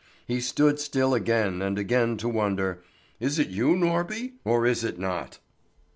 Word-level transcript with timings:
He 0.25 0.41
stood 0.41 0.79
still 0.79 1.13
again 1.13 1.61
and 1.61 1.77
again 1.77 2.17
to 2.17 2.27
wonder: 2.27 2.81
"Is 3.19 3.37
it 3.37 3.49
you, 3.49 3.75
Norby, 3.75 4.33
or 4.43 4.65
is 4.65 4.83
it 4.83 4.97
not?" 4.97 5.37